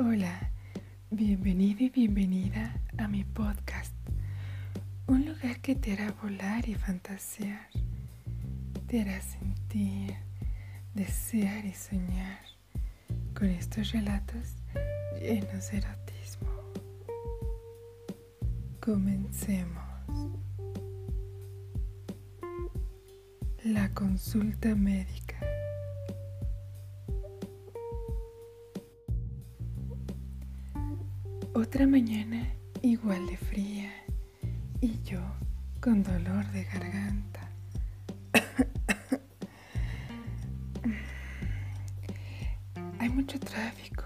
Hola, 0.00 0.52
bienvenido 1.10 1.82
y 1.82 1.88
bienvenida 1.88 2.80
a 2.98 3.08
mi 3.08 3.24
podcast. 3.24 3.92
Un 5.08 5.26
lugar 5.26 5.60
que 5.60 5.74
te 5.74 5.92
hará 5.92 6.12
volar 6.22 6.68
y 6.68 6.76
fantasear. 6.76 7.68
Te 8.86 9.00
hará 9.00 9.20
sentir, 9.20 10.14
desear 10.94 11.64
y 11.64 11.72
soñar 11.72 12.38
con 13.36 13.48
estos 13.48 13.90
relatos 13.90 14.54
llenos 15.20 15.68
de 15.72 15.78
erotismo. 15.78 16.48
Comencemos. 18.78 19.82
La 23.64 23.92
consulta 23.94 24.76
médica. 24.76 25.47
Otra 31.60 31.88
mañana 31.88 32.46
igual 32.82 33.26
de 33.26 33.36
fría 33.36 33.90
y 34.80 35.02
yo 35.02 35.18
con 35.80 36.04
dolor 36.04 36.46
de 36.52 36.62
garganta. 36.62 37.50
Hay 43.00 43.08
mucho 43.08 43.40
tráfico 43.40 44.04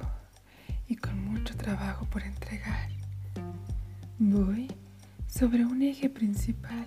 y 0.89 0.97
con 0.97 1.23
mucho 1.27 1.55
trabajo 1.55 2.07
por 2.07 2.23
entregar. 2.23 2.89
Voy 4.19 4.73
sobre 5.27 5.67
un 5.67 5.83
eje 5.83 6.09
principal 6.09 6.87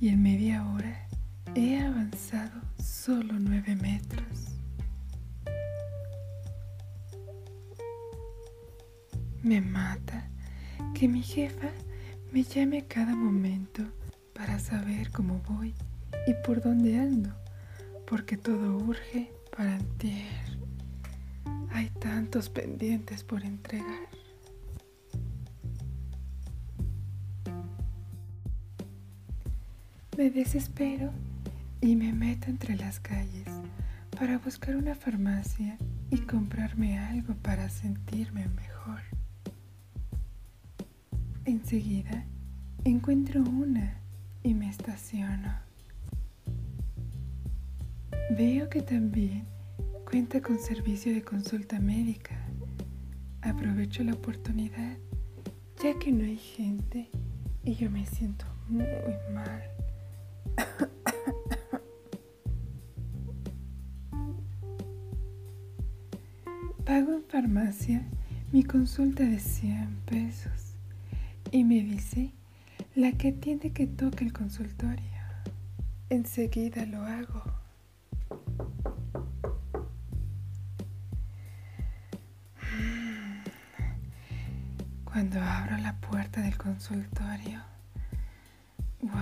y 0.00 0.08
en 0.08 0.24
media 0.24 0.66
hora 0.72 1.06
he 1.54 1.78
avanzado 1.78 2.60
solo 2.82 3.34
nueve 3.38 3.76
metros. 3.76 4.51
Me 9.42 9.60
mata 9.60 10.28
que 10.94 11.08
mi 11.08 11.20
jefa 11.20 11.68
me 12.30 12.44
llame 12.44 12.86
cada 12.86 13.16
momento 13.16 13.82
para 14.34 14.60
saber 14.60 15.10
cómo 15.10 15.40
voy 15.48 15.74
y 16.28 16.34
por 16.46 16.62
dónde 16.62 16.96
ando, 16.96 17.34
porque 18.06 18.36
todo 18.36 18.76
urge 18.76 19.32
para 19.56 19.74
antier. 19.74 20.58
Hay 21.72 21.90
tantos 21.98 22.50
pendientes 22.50 23.24
por 23.24 23.44
entregar. 23.44 24.08
Me 30.16 30.30
desespero 30.30 31.10
y 31.80 31.96
me 31.96 32.12
meto 32.12 32.48
entre 32.48 32.76
las 32.76 33.00
calles 33.00 33.48
para 34.16 34.38
buscar 34.38 34.76
una 34.76 34.94
farmacia 34.94 35.78
y 36.10 36.18
comprarme 36.18 36.96
algo 36.98 37.34
para 37.34 37.68
sentirme 37.68 38.46
mejor. 38.46 38.71
Enseguida 41.44 42.24
encuentro 42.84 43.42
una 43.42 43.98
y 44.44 44.54
me 44.54 44.70
estaciono. 44.70 45.52
Veo 48.30 48.70
que 48.70 48.80
también 48.80 49.44
cuenta 50.08 50.40
con 50.40 50.60
servicio 50.60 51.12
de 51.12 51.22
consulta 51.22 51.80
médica. 51.80 52.36
Aprovecho 53.40 54.04
la 54.04 54.14
oportunidad 54.14 54.96
ya 55.82 55.98
que 55.98 56.12
no 56.12 56.24
hay 56.24 56.36
gente 56.36 57.10
y 57.64 57.74
yo 57.74 57.90
me 57.90 58.06
siento 58.06 58.44
muy 58.68 58.86
mal. 59.34 59.64
Pago 66.86 67.14
en 67.14 67.24
farmacia 67.24 68.06
mi 68.52 68.62
consulta 68.62 69.24
de 69.24 69.40
100 69.40 70.02
pesos 70.06 70.61
y 71.52 71.64
me 71.64 71.82
dice 71.82 72.32
la 72.94 73.12
que 73.12 73.30
tiene 73.30 73.72
que 73.72 73.86
toque 73.86 74.24
el 74.24 74.32
consultorio. 74.32 75.04
Enseguida 76.08 76.86
lo 76.86 77.02
hago. 77.02 77.42
Cuando 85.04 85.40
abro 85.42 85.76
la 85.76 85.94
puerta 86.00 86.40
del 86.40 86.56
consultorio, 86.56 87.60
wow, 89.02 89.12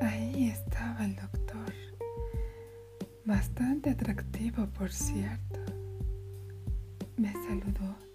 ahí 0.00 0.48
estaba 0.48 1.04
el 1.04 1.16
doctor. 1.16 1.74
Bastante 3.26 3.90
atractivo, 3.90 4.66
por 4.68 4.90
cierto. 4.90 5.60
Me 7.18 7.30
saludó 7.30 8.09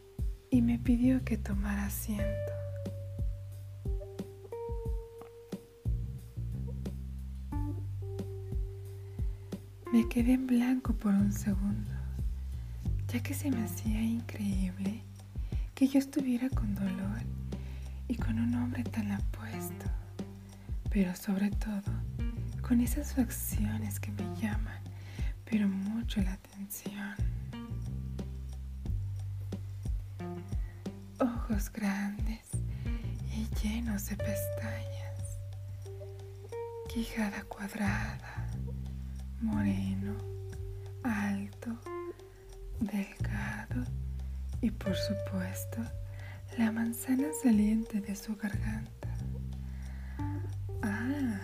y 0.56 0.62
me 0.62 0.80
pidió 0.80 1.22
que 1.26 1.38
tomara 1.38 1.88
asiento. 1.88 2.24
Me 9.92 10.08
quedé 10.08 10.32
en 10.36 10.48
blanco 10.48 10.94
por 10.94 11.14
un 11.14 11.34
segundo, 11.34 11.92
ya 13.10 13.22
que 13.22 13.34
se 13.34 13.52
me 13.52 13.66
hacía 13.66 14.02
increíble 14.02 15.04
que 15.74 15.90
yo 15.90 16.00
estuviera 16.00 16.50
con 16.50 16.74
dolor 16.74 17.20
y 18.08 18.16
con 18.16 18.40
un 18.40 18.56
hombre 18.56 18.86
tan 18.86 19.12
apuesto, 19.12 19.88
pero 20.90 21.14
sobre 21.18 21.52
todo 21.52 21.92
con 22.62 22.80
esas 22.80 23.14
facciones 23.14 24.00
que 24.00 24.12
me 24.12 24.24
llaman, 24.42 24.80
pero 25.44 25.68
mucho 25.68 26.22
la 26.22 26.32
atención. 26.32 27.34
Ojos 31.46 31.72
grandes 31.72 32.42
y 33.36 33.48
llenos 33.62 34.08
de 34.08 34.16
pestañas, 34.16 35.40
quijada 36.92 37.44
cuadrada, 37.44 38.50
moreno, 39.42 40.16
alto, 41.04 41.70
delgado 42.80 43.84
y 44.62 44.72
por 44.72 44.96
supuesto 44.96 45.84
la 46.58 46.72
manzana 46.72 47.28
saliente 47.44 48.02
de 48.02 48.16
su 48.16 48.36
garganta. 48.36 49.14
Ah, 50.82 51.40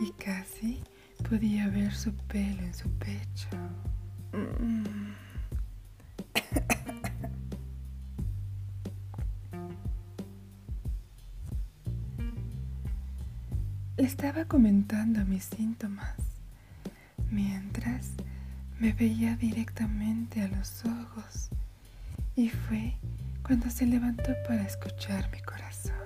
y 0.00 0.12
casi 0.12 0.84
podía 1.28 1.66
ver 1.68 1.92
su 1.92 2.14
pelo 2.14 2.62
en 2.62 2.74
su 2.74 2.88
pecho. 2.92 3.48
Mm. 4.32 5.07
Le 13.98 14.04
estaba 14.04 14.44
comentando 14.44 15.24
mis 15.24 15.46
síntomas 15.46 16.14
mientras 17.32 18.12
me 18.78 18.92
veía 18.92 19.34
directamente 19.34 20.40
a 20.40 20.46
los 20.46 20.84
ojos 20.84 21.48
y 22.36 22.48
fue 22.48 22.94
cuando 23.44 23.68
se 23.68 23.86
levantó 23.86 24.32
para 24.46 24.62
escuchar 24.62 25.28
mi 25.32 25.40
corazón. 25.40 25.96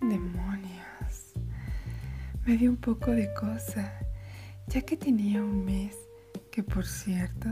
Demonios, 0.00 1.32
me 2.46 2.56
dio 2.56 2.70
un 2.70 2.76
poco 2.76 3.10
de 3.10 3.34
cosa, 3.34 3.92
ya 4.68 4.82
que 4.82 4.96
tenía 4.96 5.42
un 5.42 5.64
mes 5.64 5.96
que 6.52 6.62
por 6.62 6.86
cierto 6.86 7.48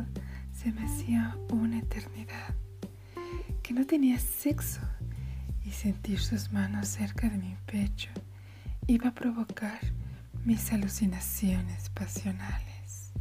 se 0.52 0.70
me 0.70 0.84
hacía 0.84 1.36
una 1.50 1.80
eternidad 1.80 2.61
que 3.62 3.72
no 3.72 3.86
tenía 3.86 4.18
sexo 4.18 4.80
y 5.64 5.70
sentir 5.70 6.18
sus 6.20 6.52
manos 6.52 6.88
cerca 6.88 7.28
de 7.28 7.38
mi 7.38 7.56
pecho 7.66 8.10
iba 8.86 9.08
a 9.08 9.14
provocar 9.14 9.78
mis 10.44 10.72
alucinaciones 10.72 11.88
pasionales. 11.90 13.12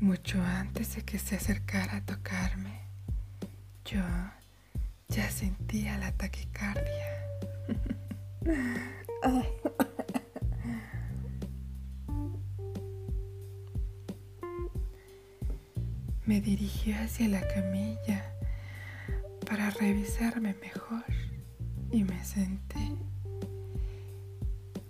Mucho 0.00 0.42
antes 0.42 0.96
de 0.96 1.02
que 1.02 1.18
se 1.18 1.36
acercara 1.36 1.96
a 1.96 2.04
tocarme, 2.04 2.80
yo 3.84 4.00
ya 5.08 5.28
sentía 5.30 5.98
la 5.98 6.12
taquicardia. 6.12 7.06
me 16.28 16.42
dirigió 16.42 16.94
hacia 16.98 17.26
la 17.26 17.40
camilla 17.48 18.34
para 19.46 19.70
revisarme 19.70 20.54
mejor 20.60 21.06
y 21.90 22.04
me 22.04 22.22
senté. 22.22 22.92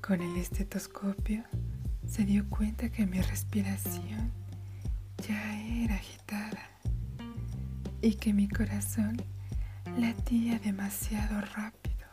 Con 0.00 0.20
el 0.20 0.36
estetoscopio 0.36 1.44
se 2.08 2.24
dio 2.24 2.44
cuenta 2.50 2.88
que 2.88 3.06
mi 3.06 3.20
respiración 3.20 4.32
ya 5.28 5.62
era 5.62 5.94
agitada 5.94 6.70
y 8.02 8.14
que 8.14 8.32
mi 8.32 8.48
corazón 8.48 9.22
latía 9.96 10.58
demasiado 10.58 11.40
rápido. 11.40 12.08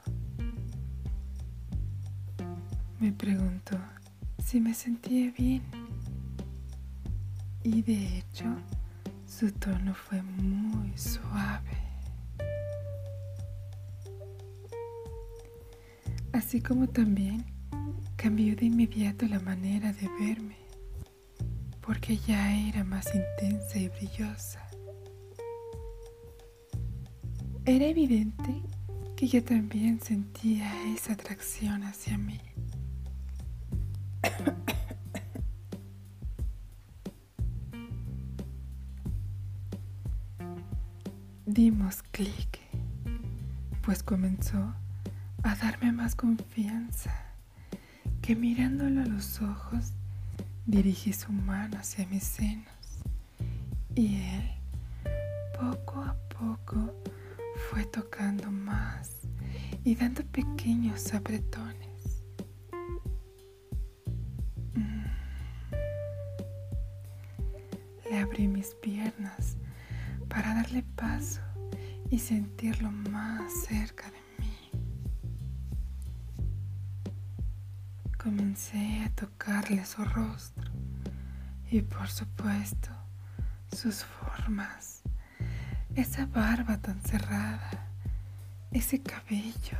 Me 2.99 3.11
preguntó 3.11 3.79
si 4.37 4.61
me 4.61 4.75
sentía 4.75 5.31
bien 5.31 5.63
y 7.63 7.81
de 7.81 8.19
hecho 8.19 8.45
su 9.37 9.51
tono 9.51 9.93
fue 9.93 10.21
muy 10.23 10.97
suave. 10.97 11.77
Así 16.31 16.61
como 16.61 16.87
también 16.87 17.43
cambió 18.15 18.55
de 18.55 18.67
inmediato 18.67 19.25
la 19.25 19.41
manera 19.41 19.91
de 19.91 20.07
verme, 20.19 20.55
porque 21.81 22.15
ya 22.15 22.57
era 22.69 22.85
más 22.85 23.07
intensa 23.13 23.77
y 23.77 23.89
brillosa. 23.89 24.65
Era 27.65 27.87
evidente 27.87 28.61
que 29.17 29.27
yo 29.27 29.43
también 29.43 29.99
sentía 29.99 30.71
esa 30.93 31.11
atracción 31.11 31.83
hacia 31.83 32.17
mí. 32.17 32.39
Dimos 41.55 42.03
clic, 42.11 42.59
pues 43.81 44.03
comenzó 44.03 44.75
a 45.41 45.55
darme 45.55 45.93
más 45.93 46.13
confianza, 46.13 47.15
que 48.21 48.35
mirándolo 48.35 49.01
a 49.01 49.05
los 49.05 49.41
ojos 49.41 49.93
dirigí 50.65 51.13
su 51.13 51.31
mano 51.31 51.77
hacia 51.77 52.05
mis 52.07 52.25
senos 52.25 52.67
y 53.95 54.17
él 54.17 54.51
poco 55.57 56.01
a 56.01 56.17
poco 56.27 56.93
fue 57.69 57.85
tocando 57.85 58.51
más 58.51 59.11
y 59.85 59.95
dando 59.95 60.25
pequeños 60.25 61.13
apretones. 61.13 62.21
Mm. 64.73 65.05
Le 68.09 68.19
abrí 68.19 68.49
mis 68.49 68.75
piernas 68.75 69.55
para 70.35 70.53
darle 70.53 70.83
paso 70.97 71.39
y 72.09 72.19
sentirlo 72.19 72.91
más 72.91 73.53
cerca 73.69 74.03
de 74.11 74.19
mí. 74.43 74.69
Comencé 78.21 79.05
a 79.05 79.09
tocarle 79.11 79.85
su 79.85 80.03
rostro 80.03 80.69
y 81.71 81.81
por 81.81 82.09
supuesto 82.09 82.89
sus 83.71 84.03
formas, 84.03 85.03
esa 85.95 86.25
barba 86.25 86.79
tan 86.81 86.99
cerrada, 86.99 87.87
ese 88.71 89.01
cabello, 89.01 89.79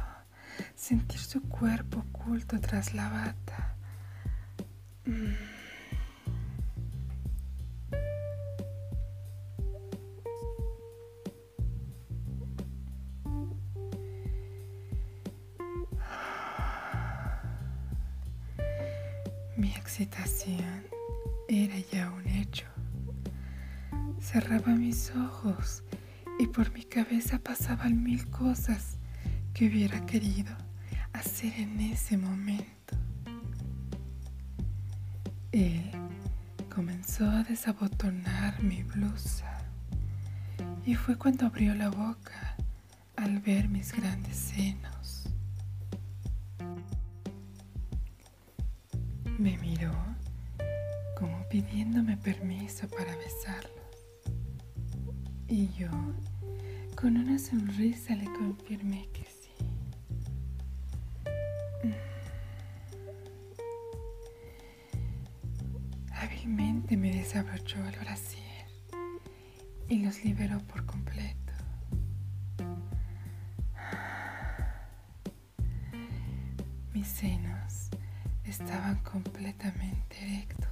sentir 0.73 1.19
su 1.19 1.41
cuerpo 1.41 1.99
oculto 1.99 2.61
tras 2.61 2.93
la 2.93 3.09
bata. 3.09 3.75
Mm. 5.05 5.54
Excitación 19.97 20.83
era 21.47 21.77
ya 21.89 22.11
un 22.11 22.27
hecho. 22.27 22.65
Cerraba 24.19 24.75
mis 24.75 25.09
ojos 25.11 25.83
y 26.37 26.47
por 26.47 26.73
mi 26.73 26.83
cabeza 26.83 27.39
pasaban 27.39 28.03
mil 28.03 28.29
cosas 28.29 28.97
que 29.53 29.67
hubiera 29.69 30.05
querido 30.05 30.53
hacer 31.13 31.53
en 31.57 31.79
ese 31.79 32.17
momento. 32.17 32.97
Él 35.53 35.89
comenzó 36.73 37.29
a 37.29 37.43
desabotonar 37.43 38.61
mi 38.61 38.83
blusa 38.83 39.59
y 40.85 40.95
fue 40.95 41.17
cuando 41.17 41.45
abrió 41.45 41.73
la 41.73 41.89
boca 41.89 42.57
al 43.15 43.39
ver 43.39 43.69
mis 43.69 43.93
grandes 43.93 44.35
senos. 44.35 45.14
Me 49.45 49.59
miró 49.59 49.93
como 51.15 51.47
pidiéndome 51.49 52.17
permiso 52.17 52.87
para 52.87 53.15
besarlos. 53.15 53.71
Y 55.47 55.67
yo, 55.73 55.87
con 56.95 57.15
una 57.15 57.37
sonrisa, 57.37 58.15
le 58.15 58.25
confirmé 58.25 59.07
que 59.13 59.23
sí. 59.23 59.51
Hábilmente 66.11 66.97
me 66.97 67.13
desabrochó 67.15 67.77
el 67.85 67.99
brasier 67.99 68.65
y 69.87 69.99
los 69.99 70.25
liberó 70.25 70.57
por 70.61 70.87
completo. 70.87 71.53
Mis 76.95 77.07
senos 77.07 77.91
estaban 78.59 78.95
completamente 79.03 80.17
erectos. 80.21 80.69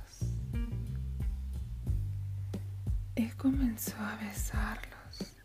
Él 3.16 3.36
comenzó 3.36 3.98
a 3.98 4.16
besarlos. 4.16 5.36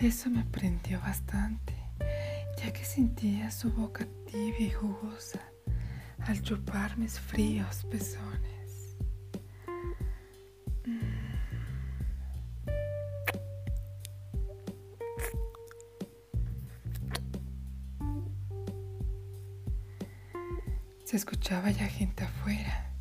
Eso 0.00 0.30
me 0.30 0.44
prendió 0.44 1.00
bastante, 1.00 1.74
ya 2.58 2.72
que 2.72 2.84
sentía 2.84 3.50
su 3.52 3.70
boca 3.70 4.08
tibia 4.26 4.66
y 4.66 4.70
jugosa 4.70 5.40
al 6.26 6.42
chupar 6.42 6.98
mis 6.98 7.20
fríos 7.20 7.84
pezones. 7.84 8.59
Escuchaba 21.50 21.72
ya 21.72 21.88
gente 21.88 22.22
afuera, 22.22 22.92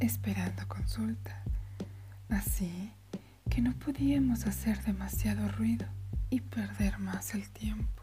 esperando 0.00 0.68
consulta. 0.68 1.42
Así 2.28 2.92
que 3.48 3.62
no 3.62 3.72
podíamos 3.72 4.46
hacer 4.46 4.82
demasiado 4.82 5.48
ruido 5.48 5.86
y 6.28 6.40
perder 6.42 6.98
más 6.98 7.34
el 7.34 7.48
tiempo. 7.48 8.02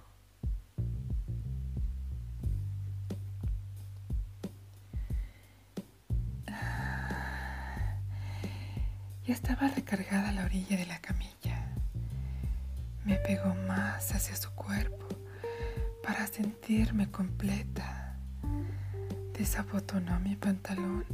Ya 9.27 9.33
estaba 9.35 9.67
recargada 9.67 10.29
a 10.29 10.31
la 10.31 10.45
orilla 10.45 10.75
de 10.75 10.87
la 10.87 10.97
camilla. 11.01 11.67
Me 13.05 13.17
pegó 13.17 13.53
más 13.67 14.11
hacia 14.11 14.35
su 14.35 14.49
cuerpo 14.55 15.07
para 16.01 16.25
sentirme 16.25 17.11
completa 17.11 17.92
desabotonó 19.37 20.19
mi 20.19 20.35
pantalón 20.35 21.05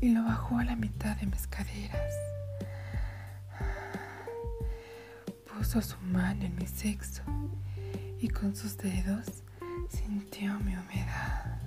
y 0.00 0.10
lo 0.10 0.24
bajó 0.24 0.58
a 0.58 0.64
la 0.64 0.76
mitad 0.76 1.16
de 1.16 1.26
mis 1.26 1.46
caderas. 1.46 2.14
Puso 5.52 5.82
su 5.82 5.98
mano 5.98 6.44
en 6.44 6.54
mi 6.56 6.66
sexo 6.66 7.22
y 8.18 8.28
con 8.28 8.54
sus 8.56 8.78
dedos 8.78 9.26
sintió 9.88 10.58
mi 10.60 10.74
humedad. 10.76 11.58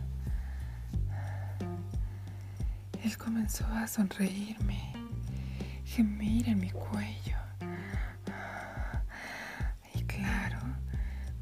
Él 3.03 3.17
comenzó 3.17 3.67
a 3.67 3.85
sonreírme, 3.87 4.93
gemir 5.85 6.47
en 6.47 6.59
mi 6.59 6.71
cuello. 6.71 7.37
Y 9.93 10.03
claro, 10.03 10.59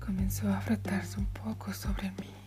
comenzó 0.03 0.51
a 0.51 0.59
frotarse 0.59 1.19
un 1.19 1.27
poco 1.27 1.71
sobre 1.73 2.09
mí. 2.11 2.40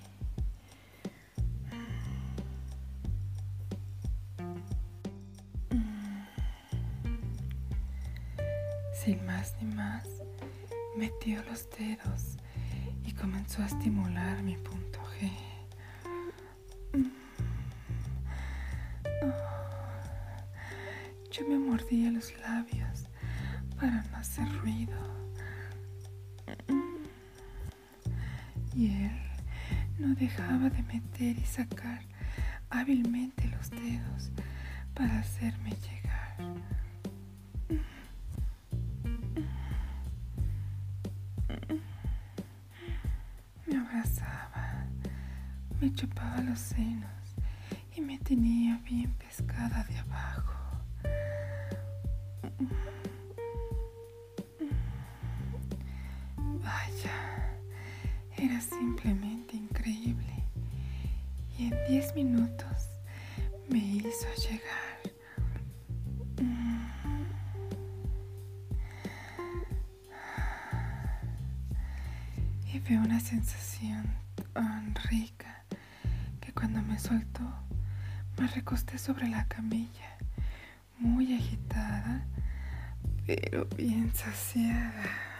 Más 9.85 10.09
metió 10.97 11.43
los 11.45 11.69
dedos 11.79 12.39
y 13.05 13.13
comenzó 13.13 13.63
a 13.63 13.67
estimular 13.67 14.43
mi 14.43 14.57
punto 14.57 15.01
G. 15.15 15.31
Yo 21.31 21.49
me 21.49 21.59
mordía 21.59 22.11
los 22.11 22.33
labios 22.39 23.09
para 23.77 24.03
no 24.05 24.17
hacer 24.17 24.49
ruido. 24.61 24.99
Y 28.75 28.87
él 28.87 29.21
no 29.99 30.15
dejaba 30.15 30.71
de 30.71 30.83
meter 30.85 31.39
y 31.39 31.45
sacar 31.45 32.01
hábilmente 32.71 33.49
los 33.49 33.71
dedos 33.71 34.31
para 34.95 35.19
hacerme 35.19 35.71
llegar. 35.71 36.04
Simplemente 58.61 59.57
increíble. 59.57 60.45
Y 61.59 61.67
en 61.69 61.75
10 61.89 62.15
minutos 62.15 62.89
me 63.69 63.79
hizo 63.79 64.27
llegar. 64.49 64.85
Y 72.73 72.81
fue 72.81 72.99
una 72.99 73.21
sensación 73.21 74.05
tan 74.53 74.95
rica 75.11 75.65
que 76.41 76.53
cuando 76.53 76.83
me 76.83 76.99
soltó 76.99 77.43
me 78.37 78.49
recosté 78.49 78.99
sobre 78.99 79.29
la 79.29 79.47
camilla, 79.47 80.19
muy 80.99 81.35
agitada, 81.35 82.27
pero 83.27 83.67
bien 83.77 84.13
saciada. 84.15 85.34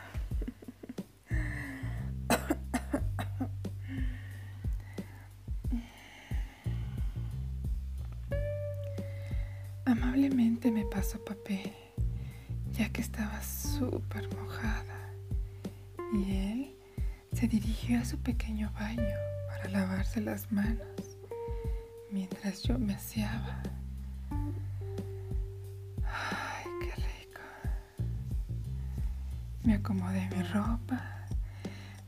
Dirigió 17.85 18.01
a 18.01 18.05
su 18.07 18.19
pequeño 18.19 18.73
baño 18.81 19.15
para 19.47 19.69
lavarse 19.69 20.19
las 20.23 20.51
manos 20.51 20.87
mientras 22.11 22.63
yo 22.63 22.79
me 22.79 22.95
aseaba. 22.95 23.63
Ay, 26.07 26.65
qué 26.81 26.95
rico. 26.97 27.43
Me 29.65 29.75
acomodé 29.75 30.27
mi 30.35 30.43
ropa. 30.45 31.27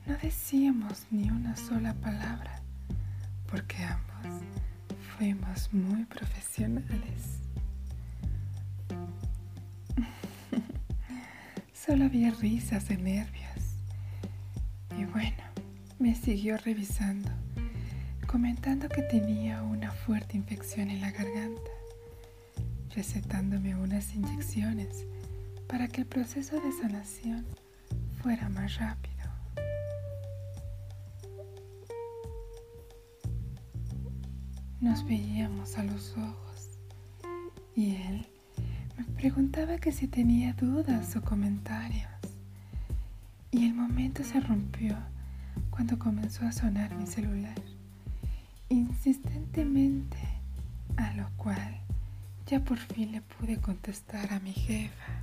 No 0.06 0.16
decíamos 0.22 1.04
ni 1.10 1.28
una 1.28 1.54
sola 1.56 1.92
palabra 1.92 2.62
porque 3.50 3.76
ambos 3.84 4.40
fuimos 5.18 5.70
muy 5.74 6.06
profesionales. 6.06 7.40
Solo 11.74 12.06
había 12.06 12.30
risas 12.30 12.88
de 12.88 12.96
nervios. 12.96 13.45
Me 16.06 16.14
siguió 16.14 16.56
revisando 16.58 17.28
comentando 18.28 18.88
que 18.88 19.02
tenía 19.02 19.64
una 19.64 19.90
fuerte 19.90 20.36
infección 20.36 20.88
en 20.88 21.00
la 21.00 21.10
garganta, 21.10 21.72
recetándome 22.94 23.74
unas 23.74 24.14
inyecciones 24.14 25.04
para 25.66 25.88
que 25.88 26.02
el 26.02 26.06
proceso 26.06 26.60
de 26.60 26.70
sanación 26.70 27.44
fuera 28.22 28.48
más 28.48 28.76
rápido. 28.76 29.16
Nos 34.80 35.04
veíamos 35.06 35.76
a 35.76 35.82
los 35.82 36.16
ojos 36.16 36.70
y 37.74 37.96
él 37.96 38.28
me 38.96 39.04
preguntaba 39.16 39.78
que 39.78 39.90
si 39.90 40.06
tenía 40.06 40.52
dudas 40.52 41.16
o 41.16 41.22
comentarios. 41.22 42.06
Y 43.50 43.66
el 43.66 43.74
momento 43.74 44.22
se 44.22 44.38
rompió 44.38 44.96
cuando 45.76 45.98
comenzó 45.98 46.46
a 46.46 46.52
sonar 46.52 46.94
mi 46.94 47.06
celular 47.06 47.54
insistentemente, 48.70 50.16
a 50.96 51.12
lo 51.12 51.28
cual 51.36 51.80
ya 52.46 52.64
por 52.64 52.78
fin 52.78 53.12
le 53.12 53.20
pude 53.20 53.58
contestar 53.58 54.32
a 54.32 54.40
mi 54.40 54.54
jefa. 54.54 55.22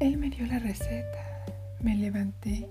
Él 0.00 0.16
me 0.16 0.30
dio 0.30 0.46
la 0.46 0.58
receta, 0.58 1.44
me 1.80 1.94
levanté 1.94 2.68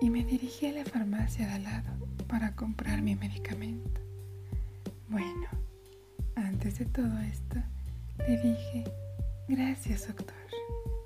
y 0.00 0.08
me 0.08 0.24
dirigí 0.24 0.66
a 0.66 0.72
la 0.72 0.84
farmacia 0.84 1.46
de 1.46 1.52
al 1.52 1.64
lado 1.64 1.90
para 2.28 2.54
comprar 2.54 3.02
mi 3.02 3.14
medicamento. 3.14 4.00
Bueno, 5.08 5.48
antes 6.34 6.78
de 6.78 6.86
todo 6.86 7.18
esto, 7.20 7.56
le 8.26 8.40
dije, 8.40 8.84
gracias 9.48 10.06
doctor, 10.06 10.34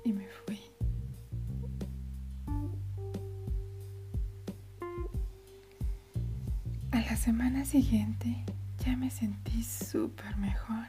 y 0.05 0.13
me 0.13 0.25
fui. 0.25 0.46
Semana 7.27 7.65
siguiente 7.65 8.45
ya 8.85 8.95
me 8.95 9.09
sentí 9.09 9.61
súper 9.61 10.37
mejor 10.37 10.85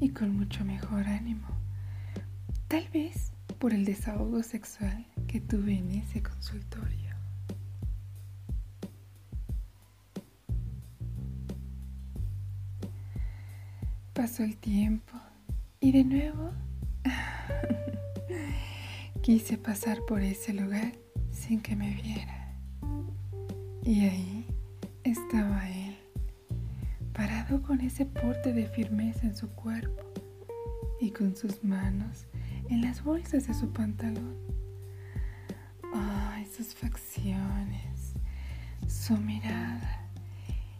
y 0.00 0.08
con 0.08 0.36
mucho 0.36 0.64
mejor 0.64 1.06
ánimo. 1.06 1.46
Tal 2.66 2.88
vez 2.88 3.30
por 3.60 3.72
el 3.72 3.84
desahogo 3.84 4.42
sexual 4.42 5.06
que 5.28 5.40
tuve 5.40 5.78
en 5.78 5.92
ese 5.92 6.20
consultorio. 6.20 7.14
Pasó 14.14 14.42
el 14.42 14.56
tiempo 14.56 15.12
y 15.78 15.92
de 15.92 16.02
nuevo 16.02 16.50
quise 19.22 19.58
pasar 19.58 20.00
por 20.08 20.22
ese 20.22 20.54
lugar 20.54 20.94
sin 21.30 21.60
que 21.60 21.76
me 21.76 21.94
viera. 21.94 22.52
Y 23.84 24.06
ahí 24.06 24.41
estaba 25.12 25.68
él, 25.68 25.94
parado 27.12 27.60
con 27.62 27.82
ese 27.82 28.06
porte 28.06 28.52
de 28.54 28.66
firmeza 28.66 29.26
en 29.26 29.36
su 29.36 29.48
cuerpo 29.50 30.02
y 31.00 31.10
con 31.10 31.36
sus 31.36 31.62
manos 31.62 32.24
en 32.70 32.80
las 32.80 33.04
bolsas 33.04 33.46
de 33.46 33.52
su 33.52 33.70
pantalón. 33.72 34.36
Ay, 35.94 36.46
sus 36.46 36.74
facciones, 36.74 38.14
su 38.88 39.16
mirada. 39.18 40.08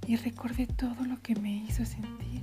Y 0.07 0.17
recordé 0.17 0.67
todo 0.67 1.05
lo 1.05 1.21
que 1.21 1.35
me 1.37 1.55
hizo 1.55 1.85
sentir 1.85 2.43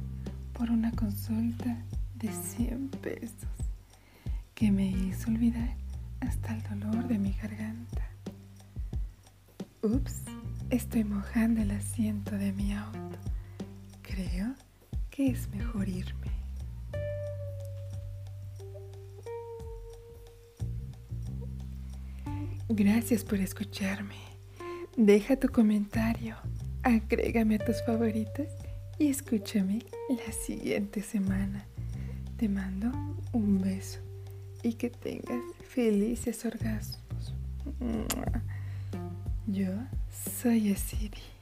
por 0.54 0.70
una 0.70 0.92
consulta 0.92 1.76
de 2.16 2.32
100 2.32 2.90
pesos 3.02 3.50
que 4.54 4.72
me 4.72 4.92
hizo 4.92 5.32
olvidar 5.32 5.76
hasta 6.20 6.54
el 6.54 6.62
dolor 6.64 7.08
de 7.08 7.18
mi 7.18 7.32
garganta. 7.32 8.04
Ups. 9.82 10.39
Estoy 10.70 11.04
mojando 11.04 11.64
el 11.64 11.72
asiento 11.72 12.38
de 12.38 12.54
mi 12.54 12.74
auto. 12.74 13.18
Creo 14.04 14.54
que 15.10 15.32
es 15.32 15.50
mejor 15.50 15.90
irme. 15.90 16.30
Gracias 22.70 23.24
por 23.24 23.40
escucharme. 23.40 24.14
Deja 24.96 25.38
tu 25.38 25.50
comentario, 25.50 26.36
agrégame 26.84 27.56
a 27.56 27.66
tus 27.66 27.84
favoritos 27.84 28.48
y 29.00 29.08
escúchame 29.08 29.80
la 30.08 30.32
siguiente 30.32 31.02
semana. 31.02 31.66
Te 32.38 32.48
mando 32.48 32.92
un 33.34 33.60
beso 33.60 34.02
y 34.62 34.74
que 34.74 34.92
tengas 34.92 35.42
felices 35.68 36.46
orgasmos. 36.46 37.34
Yo 39.48 39.72
So 40.26 40.50
Sayasibi. 40.50 41.39